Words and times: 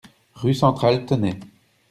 Rue 0.33 0.55
Centrale, 0.55 1.05
Tenay 1.05 1.37